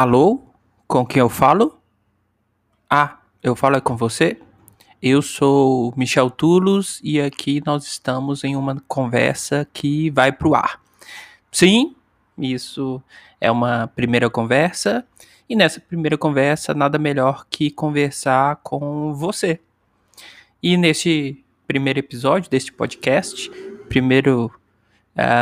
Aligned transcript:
Alô? 0.00 0.40
Com 0.88 1.04
quem 1.04 1.20
eu 1.20 1.28
falo? 1.28 1.78
Ah, 2.88 3.18
eu 3.42 3.54
falo 3.54 3.76
é 3.76 3.82
com 3.82 3.98
você? 3.98 4.40
Eu 5.02 5.20
sou 5.20 5.92
Michel 5.94 6.30
Tulos 6.30 7.02
e 7.04 7.20
aqui 7.20 7.62
nós 7.66 7.84
estamos 7.84 8.42
em 8.42 8.56
uma 8.56 8.82
conversa 8.88 9.68
que 9.74 10.08
vai 10.08 10.32
pro 10.32 10.54
ar. 10.54 10.80
Sim, 11.52 11.94
isso 12.38 13.02
é 13.38 13.50
uma 13.50 13.88
primeira 13.94 14.30
conversa 14.30 15.04
e 15.46 15.54
nessa 15.54 15.78
primeira 15.80 16.16
conversa 16.16 16.72
nada 16.72 16.98
melhor 16.98 17.44
que 17.50 17.70
conversar 17.70 18.56
com 18.62 19.12
você. 19.12 19.60
E 20.62 20.78
neste 20.78 21.44
primeiro 21.66 21.98
episódio 21.98 22.50
deste 22.50 22.72
podcast, 22.72 23.50
primeiro 23.86 24.50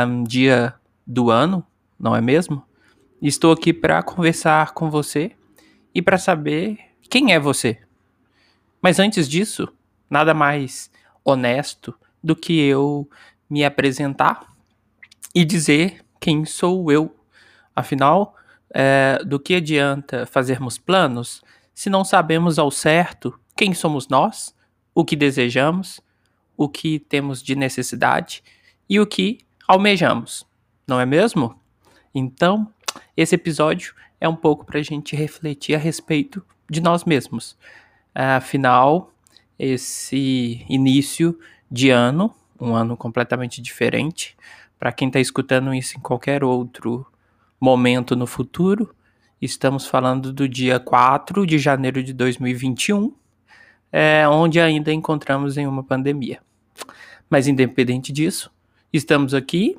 um, 0.05 0.21
dia 0.25 0.73
do 1.07 1.31
ano, 1.31 1.65
não 1.97 2.13
é 2.13 2.19
mesmo? 2.19 2.61
Estou 3.21 3.51
aqui 3.51 3.73
para 3.73 4.01
conversar 4.01 4.71
com 4.71 4.89
você 4.89 5.33
e 5.93 6.01
para 6.01 6.17
saber 6.17 6.79
quem 7.09 7.33
é 7.33 7.39
você. 7.39 7.77
Mas 8.81 8.97
antes 8.97 9.27
disso, 9.27 9.67
nada 10.09 10.33
mais 10.33 10.89
honesto 11.21 11.93
do 12.23 12.33
que 12.33 12.57
eu 12.57 13.09
me 13.49 13.65
apresentar 13.65 14.53
e 15.35 15.43
dizer 15.43 16.01
quem 16.17 16.45
sou 16.45 16.89
eu. 16.89 17.13
Afinal, 17.75 18.37
é, 18.73 19.19
do 19.25 19.37
que 19.37 19.55
adianta 19.55 20.25
fazermos 20.25 20.77
planos 20.77 21.43
se 21.73 21.89
não 21.89 22.05
sabemos 22.05 22.57
ao 22.57 22.71
certo 22.71 23.37
quem 23.53 23.73
somos 23.73 24.07
nós, 24.07 24.55
o 24.95 25.03
que 25.03 25.17
desejamos, 25.17 25.99
o 26.55 26.69
que 26.69 26.99
temos 26.99 27.43
de 27.43 27.53
necessidade 27.53 28.41
e 28.89 28.97
o 28.97 29.05
que 29.05 29.39
almejamos, 29.67 30.47
não 30.87 31.01
é 31.01 31.05
mesmo? 31.05 31.59
Então, 32.15 32.73
esse 33.15 33.35
episódio 33.35 33.93
é 34.19 34.27
um 34.27 34.35
pouco 34.35 34.65
para 34.65 34.79
a 34.79 34.83
gente 34.83 35.15
refletir 35.15 35.75
a 35.75 35.77
respeito 35.77 36.45
de 36.69 36.81
nós 36.81 37.03
mesmos. 37.03 37.57
Afinal, 38.13 39.11
esse 39.57 40.65
início 40.69 41.37
de 41.69 41.89
ano, 41.89 42.33
um 42.59 42.73
ano 42.73 42.95
completamente 42.97 43.61
diferente, 43.61 44.35
para 44.77 44.91
quem 44.91 45.07
está 45.07 45.19
escutando 45.19 45.73
isso 45.73 45.97
em 45.97 46.01
qualquer 46.01 46.43
outro 46.43 47.05
momento 47.59 48.15
no 48.15 48.25
futuro, 48.25 48.95
estamos 49.41 49.85
falando 49.85 50.31
do 50.31 50.47
dia 50.47 50.79
4 50.79 51.45
de 51.45 51.57
janeiro 51.57 52.01
de 52.01 52.13
2021, 52.13 53.13
é, 53.91 54.27
onde 54.27 54.59
ainda 54.59 54.93
encontramos 54.93 55.57
em 55.57 55.67
uma 55.67 55.83
pandemia. 55.83 56.41
Mas 57.29 57.47
independente 57.47 58.11
disso, 58.11 58.51
estamos 58.93 59.33
aqui 59.33 59.77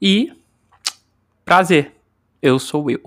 e 0.00 0.32
prazer 1.44 1.97
eu 2.42 2.58
sou 2.58 2.90
eu. 2.90 3.00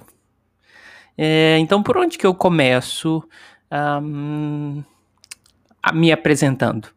É, 1.18 1.58
então, 1.60 1.84
por 1.84 1.98
onde 1.98 2.18
que 2.18 2.26
eu 2.26 2.34
começo 2.34 3.24
um, 4.02 4.84
me 5.94 6.12
apresentando? 6.12 6.90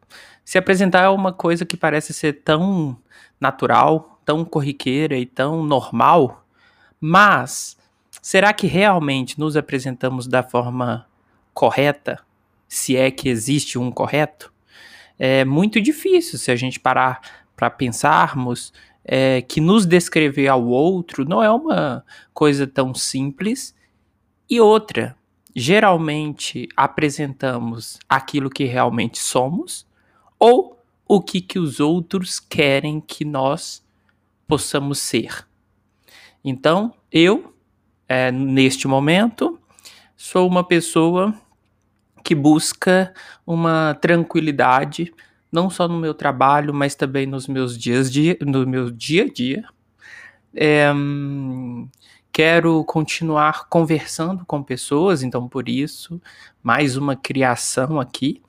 Se 0.44 0.58
apresentar 0.58 1.02
é 1.02 1.08
uma 1.08 1.32
coisa 1.32 1.64
que 1.64 1.76
parece 1.76 2.12
ser 2.12 2.42
tão 2.44 2.98
natural, 3.40 4.20
tão 4.24 4.44
corriqueira 4.44 5.16
e 5.16 5.26
tão 5.26 5.62
normal, 5.62 6.46
mas 7.00 7.76
será 8.22 8.52
que 8.52 8.66
realmente 8.66 9.38
nos 9.38 9.56
apresentamos 9.56 10.26
da 10.26 10.42
forma 10.42 11.06
correta? 11.52 12.20
Se 12.68 12.96
é 12.96 13.10
que 13.10 13.28
existe 13.28 13.78
um 13.78 13.90
correto? 13.90 14.52
É 15.18 15.44
muito 15.44 15.80
difícil 15.80 16.38
se 16.38 16.50
a 16.50 16.56
gente 16.56 16.80
parar 16.80 17.20
para 17.56 17.70
pensarmos 17.70 18.72
é, 19.04 19.42
que 19.42 19.60
nos 19.60 19.84
descrever 19.84 20.48
ao 20.48 20.64
outro 20.66 21.24
não 21.24 21.42
é 21.42 21.50
uma 21.50 22.04
coisa 22.32 22.66
tão 22.66 22.94
simples. 22.94 23.74
E 24.48 24.60
outra, 24.60 25.16
geralmente 25.54 26.68
apresentamos 26.76 27.98
aquilo 28.08 28.50
que 28.50 28.64
realmente 28.64 29.18
somos 29.18 29.86
ou 30.38 30.78
o 31.06 31.20
que, 31.20 31.40
que 31.40 31.58
os 31.58 31.80
outros 31.80 32.40
querem 32.40 33.00
que 33.00 33.24
nós 33.24 33.84
possamos 34.48 34.98
ser. 34.98 35.46
Então, 36.44 36.92
eu, 37.10 37.54
é, 38.08 38.30
neste 38.32 38.86
momento, 38.86 39.58
sou 40.16 40.46
uma 40.46 40.64
pessoa 40.64 41.34
que 42.22 42.34
busca 42.34 43.12
uma 43.46 43.96
tranquilidade 44.00 45.12
não 45.54 45.70
só 45.70 45.86
no 45.86 45.96
meu 45.96 46.12
trabalho, 46.12 46.74
mas 46.74 46.96
também 46.96 47.26
nos 47.26 47.46
meus 47.46 47.78
dias 47.78 48.10
de, 48.10 48.36
no 48.42 48.66
meu 48.66 48.90
dia 48.90 49.22
a 49.22 49.32
dia. 49.32 49.64
É, 50.52 50.92
quero 52.32 52.82
continuar 52.84 53.68
conversando 53.68 54.44
com 54.44 54.60
pessoas, 54.64 55.22
então 55.22 55.48
por 55.48 55.68
isso, 55.68 56.20
mais 56.60 56.96
uma 56.96 57.14
criação 57.14 58.00
aqui, 58.00 58.42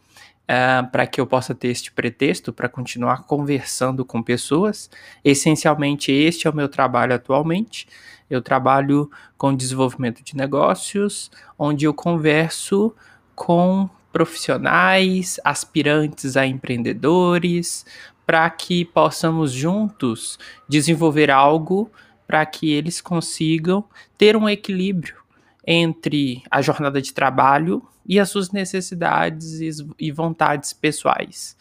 é, 0.47 0.81
para 0.81 1.05
que 1.05 1.21
eu 1.21 1.27
possa 1.27 1.53
ter 1.53 1.67
este 1.67 1.91
pretexto 1.91 2.51
para 2.51 2.67
continuar 2.67 3.23
conversando 3.25 4.03
com 4.03 4.23
pessoas. 4.23 4.89
Essencialmente, 5.23 6.11
este 6.11 6.47
é 6.47 6.49
o 6.49 6.55
meu 6.55 6.67
trabalho 6.67 7.13
atualmente. 7.13 7.87
Eu 8.27 8.41
trabalho 8.41 9.11
com 9.37 9.55
desenvolvimento 9.55 10.23
de 10.23 10.35
negócios, 10.35 11.29
onde 11.55 11.85
eu 11.85 11.93
converso 11.93 12.95
com 13.35 13.87
profissionais, 14.15 15.41
aspirantes 15.43 16.37
a 16.37 16.47
empreendedores, 16.47 17.85
para 18.25 18.49
que 18.49 18.85
possamos 18.85 19.51
juntos 19.51 20.39
desenvolver 20.69 21.29
algo 21.29 21.91
para 22.25 22.45
que 22.45 22.71
eles 22.71 23.01
consigam 23.01 23.83
ter 24.17 24.37
um 24.37 24.47
equilíbrio 24.47 25.17
entre 25.67 26.41
a 26.49 26.61
jornada 26.61 27.01
de 27.01 27.11
trabalho 27.11 27.85
e 28.05 28.17
as 28.17 28.29
suas 28.29 28.51
necessidades 28.51 29.59
e 29.99 30.11
vontades 30.13 30.71
pessoais. 30.71 31.57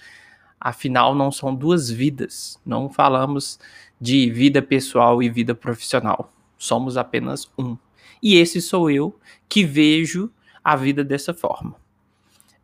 Afinal, 0.60 1.12
não 1.12 1.32
são 1.32 1.53
duas 1.53 1.91
vidas, 1.91 2.56
não 2.65 2.88
falamos 2.88 3.59
de 4.00 4.31
vida 4.31 4.62
pessoal 4.62 5.21
e 5.21 5.28
vida 5.28 5.56
profissional. 5.56 6.32
Somos 6.56 6.97
apenas 6.97 7.50
um. 7.59 7.76
E 8.22 8.36
esse 8.36 8.62
sou 8.62 8.88
eu 8.88 9.19
que 9.48 9.65
vejo 9.65 10.31
a 10.62 10.76
vida 10.76 11.03
dessa 11.03 11.34
forma. 11.34 11.82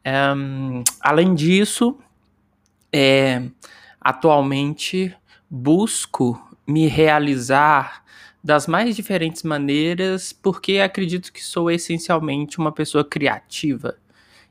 Um, 0.06 0.82
além 1.00 1.34
disso, 1.34 1.98
é, 2.92 3.42
atualmente 4.00 5.14
busco 5.48 6.40
me 6.66 6.86
realizar 6.86 8.04
das 8.42 8.66
mais 8.66 8.96
diferentes 8.96 9.42
maneiras, 9.42 10.32
porque 10.32 10.78
acredito 10.78 11.32
que 11.32 11.44
sou 11.44 11.70
essencialmente 11.70 12.58
uma 12.58 12.72
pessoa 12.72 13.04
criativa 13.04 13.98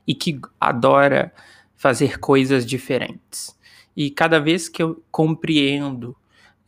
e 0.06 0.14
que 0.14 0.40
adora 0.60 1.32
fazer 1.76 2.18
coisas 2.18 2.64
diferentes. 2.64 3.58
E 3.96 4.10
cada 4.10 4.38
vez 4.38 4.68
que 4.68 4.82
eu 4.82 5.02
compreendo 5.10 6.16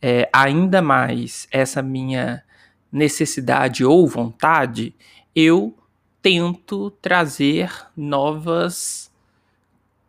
é, 0.01 0.29
ainda 0.33 0.81
mais 0.81 1.47
essa 1.49 1.81
minha 1.81 2.43
necessidade 2.91 3.85
ou 3.85 4.05
vontade, 4.05 4.93
eu 5.33 5.75
tento 6.23 6.89
trazer 6.89 7.69
novas 7.97 9.11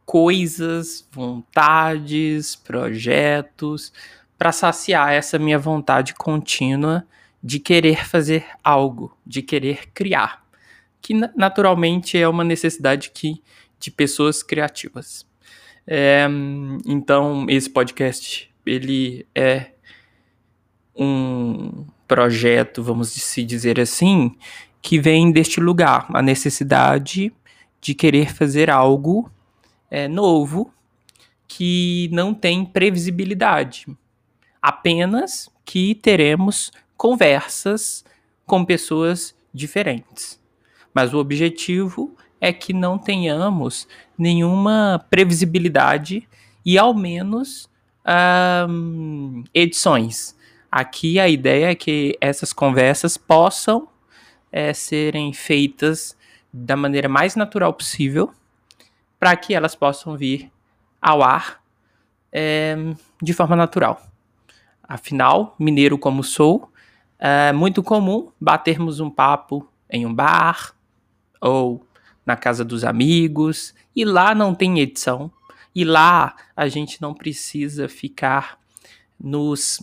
coisas, 0.06 1.06
vontades, 1.10 2.54
projetos 2.54 3.92
para 4.38 4.52
saciar 4.52 5.12
essa 5.12 5.38
minha 5.38 5.58
vontade 5.58 6.14
contínua 6.14 7.04
de 7.42 7.58
querer 7.58 8.06
fazer 8.06 8.46
algo, 8.62 9.16
de 9.26 9.42
querer 9.42 9.88
criar, 9.92 10.46
que 11.00 11.14
naturalmente 11.36 12.16
é 12.16 12.28
uma 12.28 12.44
necessidade 12.44 13.10
que, 13.10 13.42
de 13.80 13.90
pessoas 13.90 14.42
criativas. 14.42 15.26
É, 15.86 16.26
então 16.86 17.44
esse 17.48 17.68
podcast 17.68 18.50
ele 18.64 19.26
é 19.34 19.72
um 20.96 21.86
projeto, 22.06 22.82
vamos 22.82 23.10
se 23.10 23.42
dizer 23.42 23.80
assim, 23.80 24.36
que 24.84 25.00
vem 25.00 25.32
deste 25.32 25.60
lugar, 25.60 26.06
a 26.12 26.20
necessidade 26.20 27.32
de 27.80 27.94
querer 27.94 28.34
fazer 28.34 28.68
algo 28.68 29.30
é, 29.90 30.06
novo 30.06 30.70
que 31.48 32.10
não 32.12 32.34
tem 32.34 32.66
previsibilidade. 32.66 33.86
Apenas 34.60 35.48
que 35.64 35.94
teremos 35.94 36.70
conversas 36.98 38.04
com 38.44 38.62
pessoas 38.62 39.34
diferentes. 39.54 40.38
Mas 40.92 41.14
o 41.14 41.18
objetivo 41.18 42.14
é 42.38 42.52
que 42.52 42.74
não 42.74 42.98
tenhamos 42.98 43.88
nenhuma 44.18 45.02
previsibilidade 45.08 46.28
e 46.62 46.76
ao 46.76 46.92
menos 46.92 47.70
edições. 49.54 50.36
Aqui 50.70 51.18
a 51.18 51.26
ideia 51.26 51.70
é 51.70 51.74
que 51.74 52.18
essas 52.20 52.52
conversas 52.52 53.16
possam 53.16 53.88
é, 54.56 54.72
serem 54.72 55.32
feitas 55.32 56.16
da 56.52 56.76
maneira 56.76 57.08
mais 57.08 57.34
natural 57.34 57.74
possível 57.74 58.32
para 59.18 59.34
que 59.36 59.52
elas 59.52 59.74
possam 59.74 60.16
vir 60.16 60.48
ao 61.02 61.24
ar 61.24 61.60
é, 62.30 62.76
de 63.20 63.32
forma 63.32 63.56
natural. 63.56 64.00
Afinal, 64.80 65.56
mineiro 65.58 65.98
como 65.98 66.22
sou, 66.22 66.70
é 67.18 67.52
muito 67.52 67.82
comum 67.82 68.30
batermos 68.40 69.00
um 69.00 69.10
papo 69.10 69.68
em 69.90 70.06
um 70.06 70.14
bar 70.14 70.72
ou 71.40 71.84
na 72.24 72.36
casa 72.36 72.64
dos 72.64 72.84
amigos, 72.84 73.74
e 73.94 74.04
lá 74.04 74.36
não 74.36 74.54
tem 74.54 74.78
edição, 74.78 75.30
e 75.74 75.84
lá 75.84 76.36
a 76.56 76.68
gente 76.68 77.02
não 77.02 77.12
precisa 77.12 77.88
ficar 77.88 78.56
nos 79.20 79.82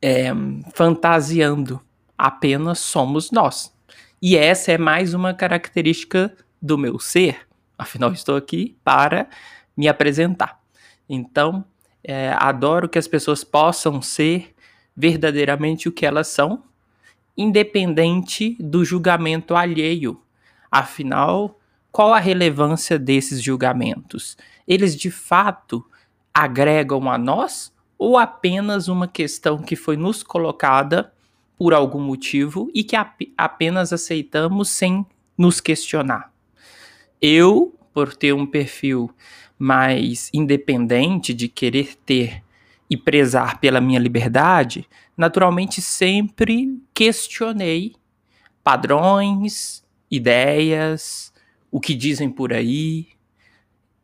é, 0.00 0.30
fantasiando, 0.74 1.82
apenas 2.24 2.78
somos 2.78 3.30
nós. 3.30 3.70
E 4.20 4.34
essa 4.34 4.72
é 4.72 4.78
mais 4.78 5.12
uma 5.12 5.34
característica 5.34 6.34
do 6.60 6.78
meu 6.78 6.98
ser, 6.98 7.46
afinal 7.76 8.12
estou 8.12 8.34
aqui 8.34 8.78
para 8.82 9.28
me 9.76 9.88
apresentar. 9.88 10.58
Então, 11.06 11.62
é, 12.02 12.34
adoro 12.38 12.88
que 12.88 12.98
as 12.98 13.06
pessoas 13.06 13.44
possam 13.44 14.00
ser 14.00 14.54
verdadeiramente 14.96 15.86
o 15.86 15.92
que 15.92 16.06
elas 16.06 16.28
são, 16.28 16.62
independente 17.36 18.56
do 18.58 18.86
julgamento 18.86 19.54
alheio. 19.54 20.18
Afinal, 20.70 21.60
qual 21.92 22.14
a 22.14 22.18
relevância 22.18 22.98
desses 22.98 23.42
julgamentos? 23.42 24.38
Eles 24.66 24.96
de 24.96 25.10
fato 25.10 25.84
agregam 26.32 27.10
a 27.10 27.18
nós 27.18 27.70
ou 27.98 28.16
apenas 28.16 28.88
uma 28.88 29.06
questão 29.06 29.58
que 29.58 29.76
foi 29.76 29.98
nos 29.98 30.22
colocada 30.22 31.13
por 31.56 31.72
algum 31.72 32.00
motivo 32.00 32.70
e 32.74 32.82
que 32.82 32.96
ap 32.96 33.20
apenas 33.36 33.92
aceitamos 33.92 34.70
sem 34.70 35.06
nos 35.36 35.60
questionar? 35.60 36.32
Eu, 37.20 37.74
por 37.92 38.14
ter 38.14 38.32
um 38.32 38.46
perfil 38.46 39.10
mais 39.58 40.30
independente 40.34 41.32
de 41.32 41.48
querer 41.48 41.96
ter 42.04 42.42
e 42.90 42.96
prezar 42.96 43.60
pela 43.60 43.80
minha 43.80 43.98
liberdade, 43.98 44.86
naturalmente 45.16 45.80
sempre 45.80 46.78
questionei 46.92 47.94
padrões, 48.62 49.84
ideias, 50.10 51.32
o 51.70 51.80
que 51.80 51.94
dizem 51.94 52.30
por 52.30 52.52
aí, 52.52 53.08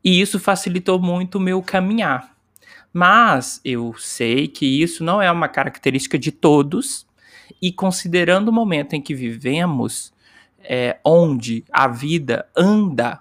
e 0.02 0.20
isso 0.20 0.38
facilitou 0.38 1.00
muito 1.00 1.36
o 1.36 1.40
meu 1.40 1.62
caminhar. 1.62 2.36
Mas 2.92 3.60
eu 3.64 3.94
sei 3.96 4.48
que 4.48 4.66
isso 4.82 5.04
não 5.04 5.22
é 5.22 5.30
uma 5.30 5.48
característica 5.48 6.18
de 6.18 6.32
todos, 6.32 7.06
e 7.60 7.72
considerando 7.72 8.48
o 8.48 8.52
momento 8.52 8.94
em 8.94 9.02
que 9.02 9.14
vivemos, 9.14 10.12
é, 10.62 10.98
onde 11.04 11.64
a 11.72 11.88
vida 11.88 12.46
anda 12.56 13.20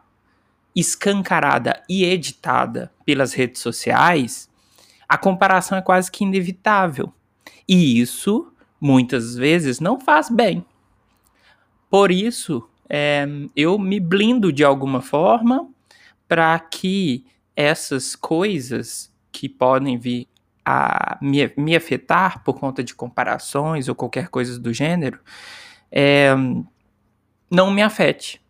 escancarada 0.76 1.82
e 1.90 2.04
editada 2.06 2.92
pelas 3.06 3.34
redes 3.34 3.62
sociais, 3.62 4.50
a 5.08 5.18
comparação 5.18 5.78
é 5.78 5.82
quase 5.82 6.12
que 6.12 6.24
inevitável. 6.24 7.12
E 7.68 8.00
isso, 8.00 8.52
muitas 8.80 9.36
vezes, 9.36 9.80
não 9.80 10.00
faz 10.00 10.30
bem. 10.30 10.66
Por 11.90 12.12
isso, 12.12 12.68
é, 12.88 13.28
eu 13.56 13.78
me 13.80 14.00
blindo 14.00 14.54
de 14.54 14.64
alguma 14.64 15.02
forma 15.02 15.68
para 16.28 16.60
que 16.60 17.26
essas 17.56 18.16
coisas 18.16 19.12
que 19.32 19.50
podem 19.50 19.98
vir 19.98 20.28
a 20.66 21.18
me, 21.22 21.52
me, 21.58 21.76
afetar 21.76 22.44
por 22.44 22.60
conta 22.60 22.84
de 22.84 22.94
comparações 22.94 23.88
ou 23.88 23.96
qualquer 23.96 24.30
coisa 24.30 24.60
do 24.60 24.74
gênero, 24.74 25.20
é, 25.92 26.36
não 27.50 27.72
me 27.72 27.82
afete. 27.82 28.42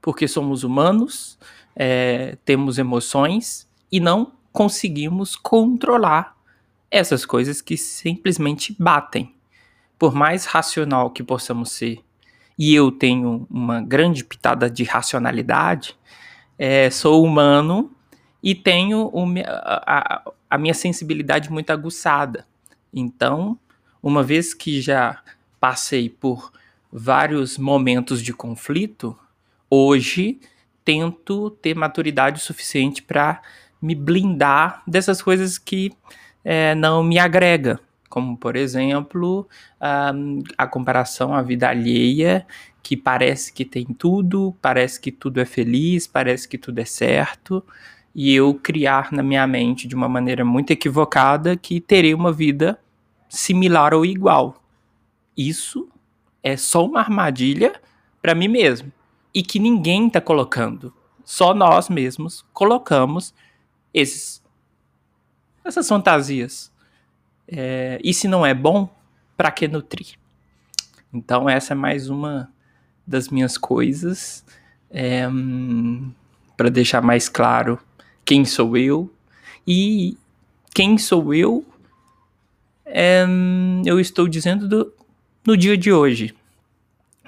Porque 0.00 0.26
somos 0.26 0.64
humanos, 0.64 1.38
é, 1.74 2.36
temos 2.44 2.78
emoções 2.78 3.68
e 3.90 4.00
não 4.00 4.32
conseguimos 4.52 5.36
controlar 5.36 6.36
essas 6.90 7.24
coisas 7.24 7.60
que 7.60 7.76
simplesmente 7.76 8.74
batem. 8.78 9.34
Por 9.98 10.14
mais 10.14 10.46
racional 10.46 11.10
que 11.10 11.22
possamos 11.22 11.72
ser, 11.72 12.02
e 12.58 12.74
eu 12.74 12.90
tenho 12.90 13.46
uma 13.48 13.80
grande 13.80 14.24
pitada 14.24 14.68
de 14.68 14.82
racionalidade, 14.82 15.96
é, 16.58 16.90
sou 16.90 17.24
humano 17.24 17.92
e 18.42 18.54
tenho 18.54 19.12
a, 19.46 20.16
a, 20.16 20.32
a 20.48 20.56
minha 20.58 20.74
sensibilidade 20.74 21.50
muito 21.50 21.70
aguçada. 21.70 22.46
Então, 22.92 23.58
uma 24.02 24.22
vez 24.22 24.54
que 24.54 24.80
já 24.80 25.20
passei 25.60 26.08
por 26.08 26.52
vários 26.90 27.58
momentos 27.58 28.22
de 28.22 28.32
conflito, 28.32 29.16
hoje 29.68 30.40
tento 30.84 31.50
ter 31.50 31.74
maturidade 31.74 32.40
suficiente 32.40 33.02
para 33.02 33.42
me 33.80 33.94
blindar 33.94 34.82
dessas 34.86 35.20
coisas 35.20 35.58
que 35.58 35.92
é, 36.44 36.74
não 36.74 37.02
me 37.02 37.18
agrega, 37.18 37.78
como 38.08 38.36
por 38.36 38.56
exemplo 38.56 39.46
a, 39.78 40.12
a 40.56 40.66
comparação 40.66 41.34
à 41.34 41.42
vida 41.42 41.68
alheia, 41.68 42.46
que 42.82 42.96
parece 42.96 43.52
que 43.52 43.64
tem 43.64 43.84
tudo, 43.84 44.56
parece 44.62 44.98
que 44.98 45.12
tudo 45.12 45.40
é 45.40 45.44
feliz, 45.44 46.06
parece 46.06 46.48
que 46.48 46.56
tudo 46.56 46.78
é 46.78 46.86
certo, 46.86 47.62
e 48.20 48.34
eu 48.34 48.52
criar 48.52 49.12
na 49.12 49.22
minha 49.22 49.46
mente 49.46 49.86
de 49.86 49.94
uma 49.94 50.08
maneira 50.08 50.44
muito 50.44 50.72
equivocada 50.72 51.56
que 51.56 51.80
terei 51.80 52.12
uma 52.12 52.32
vida 52.32 52.76
similar 53.28 53.94
ou 53.94 54.04
igual. 54.04 54.60
Isso 55.36 55.88
é 56.42 56.56
só 56.56 56.84
uma 56.84 56.98
armadilha 56.98 57.80
para 58.20 58.34
mim 58.34 58.48
mesmo 58.48 58.92
e 59.32 59.40
que 59.40 59.60
ninguém 59.60 60.08
está 60.08 60.20
colocando. 60.20 60.92
Só 61.24 61.54
nós 61.54 61.88
mesmos 61.88 62.44
colocamos 62.52 63.32
esses, 63.94 64.42
essas 65.64 65.86
fantasias. 65.86 66.72
É, 67.46 68.00
e 68.02 68.12
se 68.12 68.26
não 68.26 68.44
é 68.44 68.52
bom, 68.52 68.92
para 69.36 69.52
que 69.52 69.68
nutrir? 69.68 70.18
Então, 71.14 71.48
essa 71.48 71.72
é 71.72 71.76
mais 71.76 72.10
uma 72.10 72.52
das 73.06 73.28
minhas 73.28 73.56
coisas. 73.56 74.44
É, 74.90 75.24
para 76.56 76.68
deixar 76.68 77.00
mais 77.00 77.28
claro 77.28 77.78
quem 78.28 78.44
sou 78.44 78.76
eu. 78.76 79.10
E 79.66 80.18
quem 80.74 80.98
sou 80.98 81.32
eu, 81.32 81.64
é, 82.84 83.24
eu 83.86 83.98
estou 83.98 84.28
dizendo 84.28 84.68
do, 84.68 84.92
no 85.46 85.56
dia 85.56 85.78
de 85.78 85.90
hoje. 85.90 86.34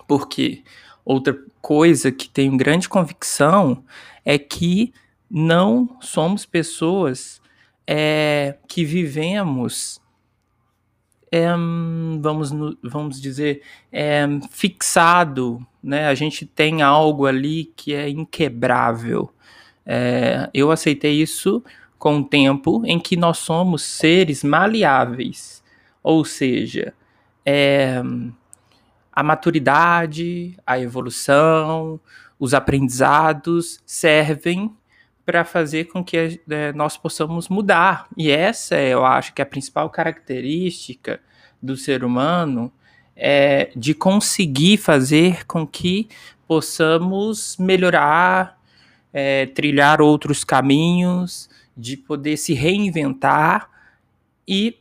Porque 0.07 0.63
outra 1.03 1.43
coisa 1.63 2.13
que 2.13 2.29
tenho 2.29 2.55
grande 2.55 2.87
convicção 2.87 3.83
é 4.27 4.37
que 4.37 4.93
não 5.31 5.97
somos 6.03 6.45
pessoas 6.45 7.41
é, 7.87 8.59
que 8.69 8.85
vivemos, 8.85 10.03
é, 11.33 11.47
vamos, 12.21 12.51
vamos 12.83 13.19
dizer, 13.19 13.63
é, 13.91 14.27
fixado, 14.51 15.67
né? 15.83 16.09
A 16.09 16.15
gente 16.15 16.45
tem 16.45 16.83
algo 16.83 17.25
ali 17.25 17.73
que 17.75 17.95
é 17.95 18.11
inquebrável. 18.11 19.33
É, 19.85 20.49
eu 20.53 20.71
aceitei 20.71 21.21
isso 21.21 21.63
com 21.99 22.19
o 22.19 22.25
tempo 22.25 22.83
em 22.87 22.99
que 22.99 23.17
nós 23.17 23.39
somos 23.39 23.83
seres 23.83 24.43
maleáveis, 24.43 25.63
ou 26.03 26.25
seja, 26.25 26.95
é, 27.45 28.03
a 29.13 29.23
maturidade, 29.23 30.57
a 30.67 30.79
evolução, 30.79 32.01
os 32.39 32.55
aprendizados 32.55 33.81
servem 33.85 34.75
para 35.27 35.45
fazer 35.45 35.85
com 35.85 36.03
que 36.03 36.41
é, 36.49 36.73
nós 36.73 36.97
possamos 36.97 37.49
mudar. 37.49 38.09
E 38.17 38.31
essa, 38.31 38.77
eu 38.77 39.05
acho 39.05 39.35
que 39.35 39.43
é 39.43 39.45
a 39.45 39.47
principal 39.47 39.91
característica 39.91 41.21
do 41.63 41.77
ser 41.77 42.03
humano 42.05 42.73
é 43.15 43.71
de 43.77 43.93
conseguir 43.93 44.79
fazer 44.79 45.47
com 45.47 45.67
que 45.67 46.09
possamos 46.49 47.57
melhorar, 47.59 48.59
é, 49.13 49.47
trilhar 49.47 50.01
outros 50.01 50.45
caminhos, 50.45 51.49
de 51.77 51.97
poder 51.97 52.37
se 52.37 52.53
reinventar 52.53 53.69
e 54.47 54.77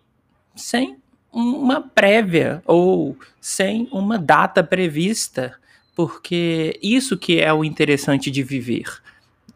sem 0.55 0.97
uma 1.31 1.81
prévia 1.81 2.61
ou 2.65 3.17
sem 3.39 3.87
uma 3.91 4.17
data 4.17 4.63
prevista, 4.63 5.57
porque 5.95 6.77
isso 6.81 7.17
que 7.17 7.39
é 7.39 7.53
o 7.53 7.63
interessante 7.63 8.31
de 8.31 8.43
viver. 8.43 9.01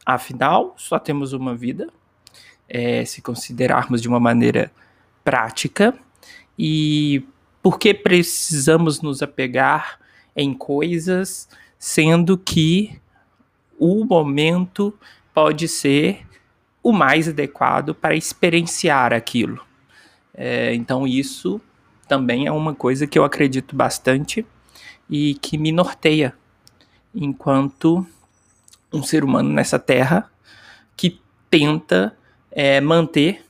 Afinal, 0.05 0.75
só 0.77 0.99
temos 0.99 1.33
uma 1.33 1.55
vida, 1.55 1.87
é, 2.69 3.03
se 3.05 3.21
considerarmos 3.21 4.01
de 4.01 4.07
uma 4.07 4.19
maneira 4.19 4.71
prática, 5.23 5.97
e 6.57 7.25
por 7.61 7.79
que 7.79 7.93
precisamos 7.93 9.01
nos 9.01 9.21
apegar 9.21 9.99
em 10.35 10.53
coisas, 10.53 11.47
sendo 11.79 12.37
que 12.37 12.99
o 13.79 14.05
momento 14.05 14.93
pode 15.33 15.67
ser 15.67 16.25
o 16.81 16.91
mais 16.91 17.27
adequado 17.29 17.95
para 17.95 18.15
experienciar 18.15 19.13
aquilo. 19.13 19.63
É, 20.33 20.73
então, 20.73 21.07
isso 21.07 21.61
também 22.07 22.47
é 22.47 22.51
uma 22.51 22.75
coisa 22.75 23.07
que 23.07 23.17
eu 23.17 23.23
acredito 23.23 23.75
bastante 23.75 24.45
e 25.09 25.35
que 25.35 25.57
me 25.57 25.71
norteia 25.71 26.33
enquanto 27.13 28.05
um 28.91 29.01
ser 29.01 29.23
humano 29.23 29.49
nessa 29.49 29.79
terra 29.79 30.29
que 30.95 31.19
tenta 31.49 32.15
é, 32.51 32.81
manter 32.81 33.45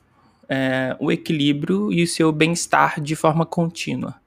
é, 0.47 0.95
o 0.99 1.11
equilíbrio 1.11 1.91
e 1.91 2.03
o 2.03 2.07
seu 2.07 2.31
bem-estar 2.31 3.01
de 3.01 3.15
forma 3.15 3.45
contínua. 3.45 4.21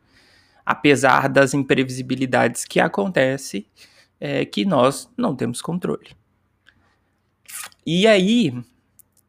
apesar 0.67 1.29
das 1.29 1.55
imprevisibilidades 1.55 2.65
que 2.65 2.81
acontecem, 2.81 3.65
é, 4.21 4.45
que 4.45 4.65
nós 4.65 5.11
não 5.17 5.35
temos 5.35 5.61
controle. 5.61 6.17
E 7.85 8.07
aí, 8.07 8.53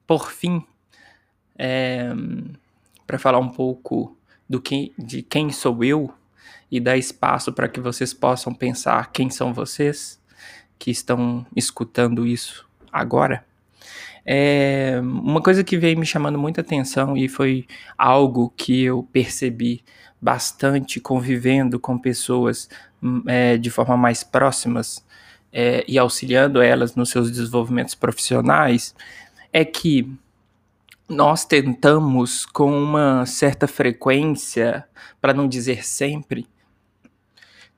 por 0.06 0.32
fim, 0.32 0.64
é, 1.58 2.10
para 3.06 3.20
falar 3.20 3.40
um 3.40 3.50
pouco 3.50 4.18
do 4.50 4.62
que, 4.62 4.94
de 4.98 5.22
quem 5.22 5.52
sou 5.52 5.84
eu 5.84 6.14
e 6.72 6.80
dar 6.80 6.98
espaço 6.98 7.54
para 7.54 7.68
que 7.68 7.80
vocês 7.80 8.14
possam 8.14 8.54
pensar 8.54 9.12
quem 9.12 9.30
são 9.30 9.54
vocês 9.54 10.20
que 10.78 10.92
estão 10.92 11.46
escutando 11.56 12.26
isso 12.26 12.68
agora. 12.92 13.46
É, 14.26 15.00
uma 15.02 15.42
coisa 15.42 15.64
que 15.64 15.78
veio 15.78 15.98
me 15.98 16.06
chamando 16.06 16.38
muita 16.38 16.60
atenção 16.60 17.16
e 17.16 17.30
foi 17.30 17.66
algo 17.98 18.54
que 18.58 18.84
eu 18.84 19.04
percebi 19.04 19.84
bastante 20.22 21.00
convivendo 21.00 21.80
com 21.80 21.98
pessoas 21.98 22.70
hum, 23.02 23.24
é, 23.28 23.58
de 23.58 23.70
forma 23.70 23.96
mais 23.96 24.24
próximas 24.24 25.06
é, 25.52 25.84
e 25.88 25.98
auxiliando 25.98 26.62
elas 26.62 26.96
nos 26.96 27.10
seus 27.10 27.32
desenvolvimentos 27.32 27.96
profissionais 27.96 28.96
é 29.54 29.64
que 29.64 30.12
nós 31.08 31.46
tentamos 31.46 32.46
com 32.46 32.70
uma 32.72 33.26
certa 33.26 33.68
frequência, 33.68 34.86
para 35.22 35.34
não 35.34 35.48
dizer 35.48 35.86
sempre, 35.86 36.46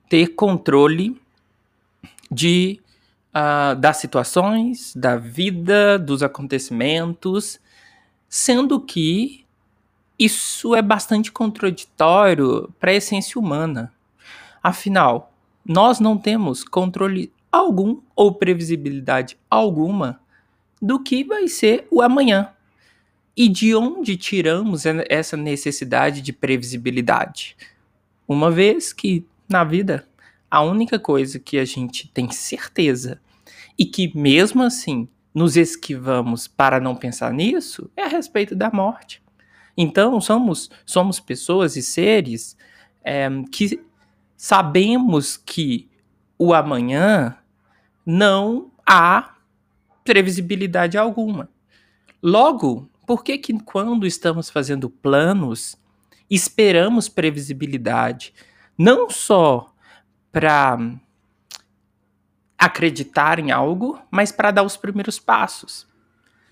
ter 0.08 0.34
controle 0.34 1.20
de 2.30 2.80
uh, 3.30 3.76
das 3.76 3.98
situações, 3.98 4.94
da 4.94 5.16
vida, 5.16 5.98
dos 5.98 6.22
acontecimentos, 6.22 7.60
sendo 8.28 8.80
que 8.80 9.46
isso 10.20 10.74
é 10.74 10.82
bastante 10.82 11.32
contraditório 11.32 12.70
para 12.78 12.90
a 12.90 12.94
essência 12.94 13.40
humana. 13.40 13.90
Afinal, 14.62 15.32
nós 15.64 15.98
não 15.98 16.18
temos 16.18 16.62
controle 16.62 17.32
algum 17.50 18.02
ou 18.14 18.34
previsibilidade 18.34 19.38
alguma 19.48 20.20
do 20.80 21.02
que 21.02 21.24
vai 21.24 21.48
ser 21.48 21.88
o 21.90 22.02
amanhã. 22.02 22.50
E 23.34 23.48
de 23.48 23.74
onde 23.74 24.14
tiramos 24.18 24.84
essa 25.08 25.38
necessidade 25.38 26.20
de 26.20 26.34
previsibilidade? 26.34 27.56
Uma 28.28 28.50
vez 28.50 28.92
que 28.92 29.24
na 29.48 29.64
vida 29.64 30.06
a 30.50 30.60
única 30.60 30.98
coisa 30.98 31.38
que 31.38 31.58
a 31.58 31.64
gente 31.64 32.08
tem 32.08 32.30
certeza 32.30 33.18
e 33.78 33.86
que 33.86 34.14
mesmo 34.14 34.62
assim 34.62 35.08
nos 35.32 35.56
esquivamos 35.56 36.46
para 36.46 36.78
não 36.78 36.94
pensar 36.94 37.32
nisso 37.32 37.90
é 37.96 38.02
a 38.02 38.08
respeito 38.08 38.54
da 38.54 38.70
morte. 38.70 39.22
Então 39.82 40.20
somos 40.20 40.70
somos 40.84 41.18
pessoas 41.18 41.74
e 41.74 41.82
seres 41.82 42.54
é, 43.02 43.30
que 43.50 43.82
sabemos 44.36 45.38
que 45.38 45.88
o 46.38 46.52
amanhã 46.52 47.38
não 48.04 48.70
há 48.86 49.36
previsibilidade 50.04 50.98
alguma. 50.98 51.48
Logo, 52.22 52.90
por 53.06 53.24
que 53.24 53.38
que 53.38 53.58
quando 53.60 54.06
estamos 54.06 54.50
fazendo 54.50 54.90
planos 54.90 55.78
esperamos 56.28 57.08
previsibilidade? 57.08 58.34
Não 58.76 59.08
só 59.08 59.74
para 60.30 60.78
acreditar 62.58 63.38
em 63.38 63.50
algo, 63.50 63.98
mas 64.10 64.30
para 64.30 64.50
dar 64.50 64.62
os 64.62 64.76
primeiros 64.76 65.18
passos. 65.18 65.88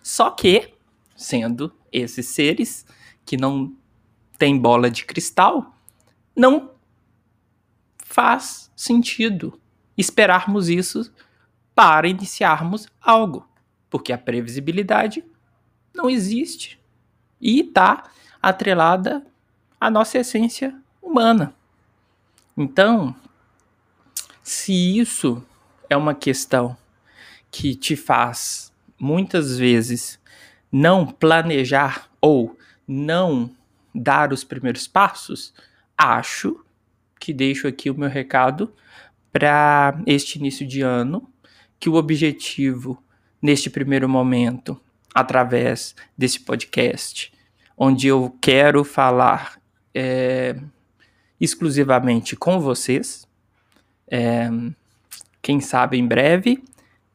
Só 0.03 0.31
que, 0.31 0.73
sendo 1.15 1.71
esses 1.93 2.27
seres 2.29 2.87
que 3.29 3.37
não 3.37 3.71
têm 4.39 4.59
bola 4.59 4.91
de 4.91 5.05
cristal, 5.05 5.77
não 6.35 6.71
faz 7.99 8.73
sentido 8.75 9.61
esperarmos 9.99 10.71
isso 10.71 11.13
para 11.75 12.09
iniciarmos 12.09 12.89
algo, 12.99 13.47
porque 13.91 14.15
a 14.15 14.19
previsibilidade 14.19 15.23
não 15.95 16.09
existe 16.09 16.81
e 17.39 17.61
está 17.61 18.05
atrelada 18.41 19.23
à 19.79 19.91
nossa 19.91 20.17
essência 20.17 20.75
humana. 21.03 21.55
Então, 22.57 23.15
se 24.43 24.99
isso 24.99 25.45
é 25.91 25.97
uma 25.99 26.15
questão 26.15 26.75
que 27.51 27.75
te 27.75 27.95
faz 27.95 28.73
muitas 28.99 29.59
vezes 29.59 30.19
não 30.73 31.07
planejar 31.07 32.09
ou 32.23 32.58
não 32.89 33.51
dar 33.95 34.33
os 34.33 34.43
primeiros 34.43 34.89
passos, 34.89 35.53
acho 35.97 36.65
que 37.21 37.33
deixo 37.35 37.69
aqui 37.69 37.91
o 37.91 37.95
meu 37.95 38.09
recado 38.09 38.73
para 39.31 40.01
este 40.07 40.39
início 40.39 40.67
de 40.67 40.81
ano, 40.81 41.29
que 41.79 41.89
o 41.89 41.95
objetivo 41.95 43.03
neste 43.41 43.69
primeiro 43.69 44.09
momento, 44.09 44.81
através 45.15 45.95
desse 46.17 46.41
podcast, 46.41 47.33
onde 47.77 48.09
eu 48.09 48.37
quero 48.41 48.83
falar 48.83 49.61
é, 49.95 50.57
exclusivamente 51.41 52.35
com 52.35 52.59
vocês, 52.59 53.29
é, 54.11 54.49
quem 55.43 55.61
sabe 55.61 55.99
em 55.99 56.07
breve 56.07 56.63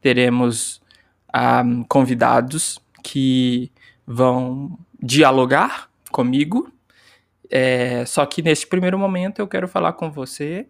teremos 0.02 0.82
ah, 1.32 1.64
convidados 1.88 2.80
que 3.04 3.72
vão 4.06 4.78
dialogar 5.02 5.90
comigo. 6.12 6.72
É, 7.50 8.06
só 8.06 8.26
que 8.26 8.42
neste 8.42 8.68
primeiro 8.68 8.98
momento 8.98 9.40
eu 9.40 9.48
quero 9.48 9.68
falar 9.68 9.94
com 9.94 10.12
você 10.12 10.66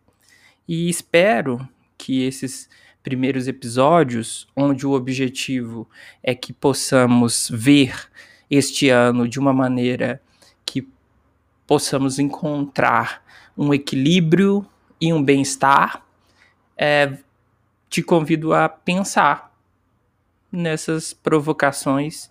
e 0.68 0.90
espero 0.90 1.68
que 1.98 2.24
esses 2.24 2.70
primeiros 3.02 3.48
episódios, 3.48 4.48
onde 4.56 4.88
o 4.88 4.92
objetivo 4.92 5.90
é 6.22 6.34
que 6.34 6.54
possamos 6.54 7.50
ver 7.54 8.10
este 8.50 8.90
ano 8.90 9.28
de 9.28 9.40
uma 9.40 9.54
maneira 9.54 10.22
que 10.66 10.88
possamos 11.68 12.20
encontrar 12.20 13.24
um 13.58 13.74
equilíbrio 13.74 14.66
e 15.00 15.14
um 15.14 15.22
bem-estar 15.22 16.04
é, 16.78 17.18
te 17.90 18.02
convido 18.02 18.54
a 18.54 18.68
pensar 18.68 19.54
nessas 20.52 21.14
provocações 21.14 22.30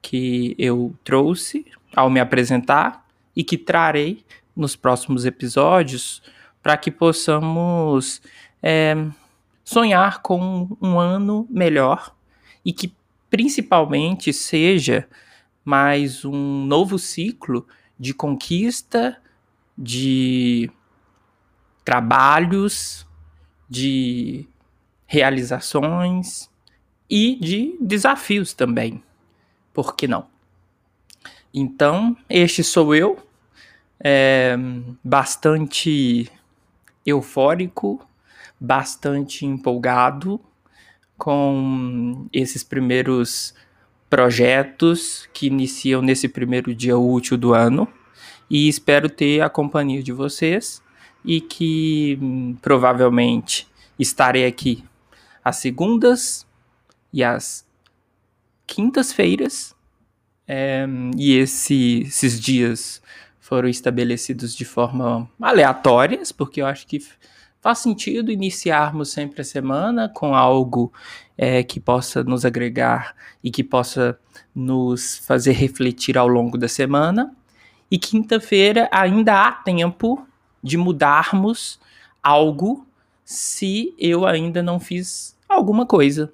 que 0.00 0.54
eu 0.58 0.94
trouxe 1.04 1.66
ao 1.94 2.08
me 2.08 2.20
apresentar 2.20 3.06
e 3.34 3.44
que 3.44 3.58
trarei 3.58 4.24
nos 4.54 4.76
próximos 4.76 5.24
episódios 5.24 6.22
para 6.62 6.76
que 6.76 6.90
possamos 6.90 8.20
é, 8.62 8.94
sonhar 9.64 10.20
com 10.20 10.76
um 10.80 10.98
ano 10.98 11.46
melhor 11.50 12.14
e 12.64 12.72
que 12.72 12.92
principalmente 13.30 14.32
seja 14.32 15.08
mais 15.64 16.24
um 16.24 16.64
novo 16.64 16.98
ciclo 16.98 17.66
de 17.98 18.12
conquista, 18.12 19.16
de 19.76 20.70
trabalhos, 21.84 23.06
de 23.68 24.46
realizações 25.06 26.50
e 27.08 27.36
de 27.40 27.76
desafios 27.80 28.52
também. 28.52 29.02
Por 29.80 29.96
que 29.96 30.06
não? 30.06 30.26
Então, 31.54 32.14
este 32.28 32.62
sou 32.62 32.94
eu, 32.94 33.18
é, 33.98 34.54
bastante 35.02 36.30
eufórico, 37.06 38.06
bastante 38.60 39.46
empolgado 39.46 40.38
com 41.16 42.28
esses 42.30 42.62
primeiros 42.62 43.54
projetos 44.10 45.26
que 45.32 45.46
iniciam 45.46 46.02
nesse 46.02 46.28
primeiro 46.28 46.74
dia 46.74 46.98
útil 46.98 47.38
do 47.38 47.54
ano 47.54 47.88
e 48.50 48.68
espero 48.68 49.08
ter 49.08 49.40
a 49.40 49.48
companhia 49.48 50.02
de 50.02 50.12
vocês 50.12 50.82
e 51.24 51.40
que 51.40 52.18
hum, 52.20 52.54
provavelmente 52.60 53.66
estarei 53.98 54.44
aqui 54.44 54.84
às 55.42 55.56
segundas 55.56 56.46
e 57.10 57.24
às 57.24 57.69
quintas-feiras. 58.70 59.74
É, 60.46 60.86
e 61.16 61.36
esse, 61.36 62.02
esses 62.06 62.40
dias 62.40 63.02
foram 63.40 63.68
estabelecidos 63.68 64.54
de 64.54 64.64
forma 64.64 65.28
aleatórias, 65.40 66.30
porque 66.30 66.62
eu 66.62 66.66
acho 66.66 66.86
que 66.86 67.04
faz 67.60 67.78
sentido 67.78 68.30
iniciarmos 68.30 69.10
sempre 69.10 69.40
a 69.40 69.44
semana 69.44 70.08
com 70.08 70.34
algo 70.34 70.92
é, 71.36 71.62
que 71.64 71.80
possa 71.80 72.22
nos 72.22 72.44
agregar 72.44 73.14
e 73.42 73.50
que 73.50 73.64
possa 73.64 74.18
nos 74.54 75.18
fazer 75.18 75.52
refletir 75.52 76.16
ao 76.16 76.28
longo 76.28 76.56
da 76.56 76.68
semana. 76.68 77.34
E 77.90 77.98
quinta-feira 77.98 78.88
ainda 78.92 79.46
há 79.46 79.50
tempo 79.50 80.24
de 80.62 80.76
mudarmos 80.76 81.80
algo 82.22 82.86
se 83.24 83.94
eu 83.98 84.24
ainda 84.26 84.62
não 84.62 84.78
fiz 84.78 85.36
alguma 85.48 85.84
coisa, 85.84 86.32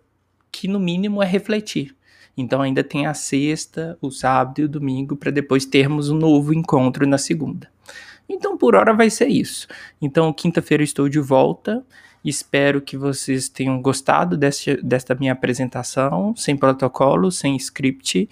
que 0.52 0.68
no 0.68 0.78
mínimo 0.78 1.22
é 1.22 1.26
refletir. 1.26 1.95
Então 2.36 2.60
ainda 2.60 2.84
tem 2.84 3.06
a 3.06 3.14
sexta, 3.14 3.96
o 4.00 4.10
sábado 4.10 4.60
e 4.60 4.64
o 4.64 4.68
domingo 4.68 5.16
para 5.16 5.30
depois 5.30 5.64
termos 5.64 6.10
um 6.10 6.16
novo 6.16 6.52
encontro 6.52 7.06
na 7.06 7.18
segunda. 7.18 7.68
Então, 8.28 8.56
por 8.56 8.74
hora 8.74 8.92
vai 8.92 9.08
ser 9.08 9.28
isso. 9.28 9.68
Então, 10.02 10.32
quinta-feira 10.32 10.82
estou 10.82 11.08
de 11.08 11.20
volta. 11.20 11.84
Espero 12.24 12.80
que 12.80 12.96
vocês 12.96 13.48
tenham 13.48 13.80
gostado 13.80 14.36
deste, 14.36 14.76
desta 14.82 15.14
minha 15.14 15.32
apresentação, 15.32 16.34
sem 16.36 16.56
protocolo, 16.56 17.30
sem 17.30 17.54
script, 17.56 18.28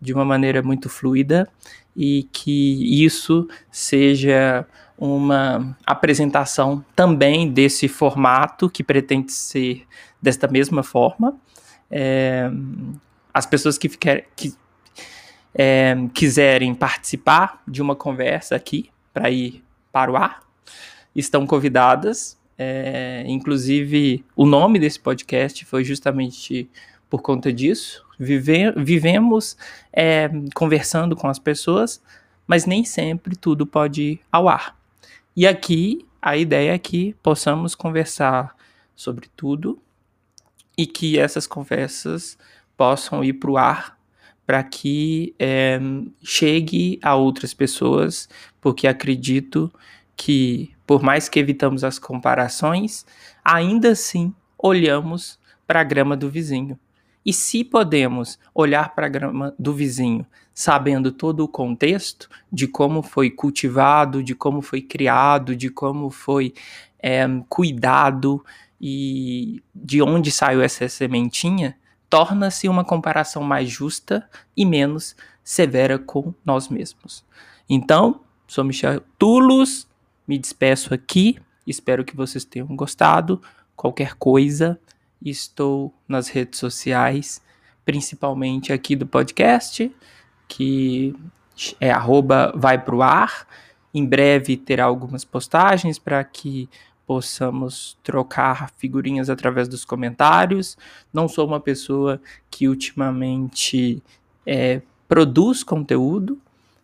de 0.00 0.12
uma 0.12 0.24
maneira 0.24 0.62
muito 0.62 0.88
fluida, 0.88 1.48
e 1.96 2.28
que 2.30 3.02
isso 3.02 3.48
seja 3.70 4.66
uma 4.98 5.76
apresentação 5.86 6.84
também 6.94 7.50
desse 7.50 7.88
formato 7.88 8.68
que 8.68 8.84
pretende 8.84 9.32
ser 9.32 9.84
desta 10.20 10.46
mesma 10.46 10.82
forma. 10.82 11.36
É, 11.90 12.50
as 13.38 13.46
pessoas 13.46 13.78
que, 13.78 13.88
fiquer, 13.88 14.28
que 14.34 14.52
é, 15.54 15.94
quiserem 16.12 16.74
participar 16.74 17.62
de 17.66 17.80
uma 17.80 17.94
conversa 17.94 18.56
aqui 18.56 18.90
para 19.12 19.30
ir 19.30 19.62
para 19.92 20.10
o 20.10 20.16
ar 20.16 20.42
estão 21.14 21.46
convidadas. 21.46 22.36
É, 22.58 23.24
inclusive, 23.28 24.24
o 24.34 24.44
nome 24.44 24.80
desse 24.80 24.98
podcast 24.98 25.64
foi 25.64 25.84
justamente 25.84 26.68
por 27.08 27.22
conta 27.22 27.52
disso. 27.52 28.04
Vive, 28.18 28.72
vivemos 28.72 29.56
é, 29.92 30.28
conversando 30.52 31.14
com 31.14 31.28
as 31.28 31.38
pessoas, 31.38 32.02
mas 32.44 32.66
nem 32.66 32.84
sempre 32.84 33.36
tudo 33.36 33.64
pode 33.64 34.02
ir 34.02 34.20
ao 34.32 34.48
ar. 34.48 34.76
E 35.36 35.46
aqui 35.46 36.04
a 36.20 36.36
ideia 36.36 36.72
é 36.74 36.78
que 36.78 37.14
possamos 37.22 37.76
conversar 37.76 38.56
sobre 38.96 39.28
tudo 39.36 39.80
e 40.76 40.86
que 40.86 41.18
essas 41.18 41.46
conversas 41.46 42.36
possam 42.78 43.22
ir 43.22 43.34
para 43.34 43.50
o 43.50 43.58
ar 43.58 43.98
para 44.46 44.62
que 44.62 45.34
é, 45.38 45.78
chegue 46.22 46.98
a 47.02 47.14
outras 47.14 47.52
pessoas, 47.52 48.30
porque 48.62 48.88
acredito 48.88 49.70
que, 50.16 50.70
por 50.86 51.02
mais 51.02 51.28
que 51.28 51.38
evitamos 51.38 51.84
as 51.84 51.98
comparações, 51.98 53.04
ainda 53.44 53.90
assim 53.90 54.34
olhamos 54.56 55.38
para 55.66 55.82
a 55.82 55.84
grama 55.84 56.16
do 56.16 56.30
vizinho. 56.30 56.78
E 57.26 57.30
se 57.30 57.62
podemos 57.62 58.38
olhar 58.54 58.94
para 58.94 59.04
a 59.04 59.10
grama 59.10 59.54
do 59.58 59.74
vizinho 59.74 60.24
sabendo 60.54 61.12
todo 61.12 61.44
o 61.44 61.48
contexto 61.48 62.28
de 62.50 62.66
como 62.66 63.02
foi 63.02 63.30
cultivado, 63.30 64.22
de 64.22 64.34
como 64.34 64.62
foi 64.62 64.80
criado, 64.80 65.54
de 65.54 65.68
como 65.68 66.10
foi 66.10 66.54
é, 66.98 67.24
cuidado 67.48 68.42
e 68.80 69.62
de 69.74 70.00
onde 70.00 70.32
saiu 70.32 70.62
essa 70.62 70.88
sementinha, 70.88 71.76
torna-se 72.08 72.68
uma 72.68 72.84
comparação 72.84 73.42
mais 73.42 73.68
justa 73.68 74.28
e 74.56 74.64
menos 74.64 75.16
severa 75.44 75.98
com 75.98 76.32
nós 76.44 76.68
mesmos. 76.68 77.24
Então, 77.68 78.20
sou 78.46 78.64
Michel 78.64 79.02
Tulos, 79.18 79.86
me 80.26 80.38
despeço 80.38 80.92
aqui, 80.92 81.38
espero 81.66 82.04
que 82.04 82.16
vocês 82.16 82.44
tenham 82.44 82.68
gostado. 82.76 83.40
Qualquer 83.76 84.14
coisa, 84.14 84.78
estou 85.22 85.94
nas 86.06 86.28
redes 86.28 86.58
sociais, 86.58 87.42
principalmente 87.84 88.72
aqui 88.72 88.96
do 88.96 89.06
podcast 89.06 89.90
que 90.48 91.14
é 91.78 91.90
arroba 91.90 92.52
vai 92.56 92.82
pro 92.82 93.02
ar. 93.02 93.46
Em 93.92 94.04
breve 94.04 94.56
terá 94.56 94.84
algumas 94.84 95.24
postagens 95.24 95.98
para 95.98 96.22
que 96.24 96.68
possamos 97.08 97.96
trocar 98.02 98.70
figurinhas 98.76 99.30
através 99.30 99.66
dos 99.66 99.82
comentários. 99.82 100.76
Não 101.10 101.26
sou 101.26 101.46
uma 101.46 101.58
pessoa 101.58 102.20
que 102.50 102.68
ultimamente 102.68 104.02
é, 104.44 104.82
produz 105.08 105.64
conteúdo, 105.64 106.38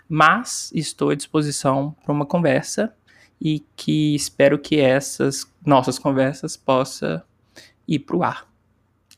mas 0.08 0.72
estou 0.74 1.10
à 1.10 1.14
disposição 1.14 1.94
para 2.02 2.14
uma 2.14 2.24
conversa 2.24 2.94
e 3.38 3.62
que 3.76 4.14
espero 4.14 4.58
que 4.58 4.80
essas 4.80 5.46
nossas 5.64 5.98
conversas 5.98 6.56
possam 6.56 7.20
ir 7.86 7.98
para 7.98 8.16
o 8.16 8.22
ar 8.22 8.48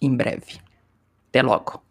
em 0.02 0.12
breve. 0.12 0.58
Até 1.28 1.40
logo! 1.40 1.85